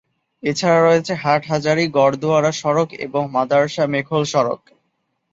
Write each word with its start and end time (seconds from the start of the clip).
এছাড়া 0.43 0.79
রয়েছে 0.81 1.13
হাটহাজারী-গড়দুয়ারা 1.23 2.51
সড়ক 2.61 2.89
এবং 3.05 3.23
মাদার্শা-মেখল 3.35 4.21
সড়ক। 4.33 4.61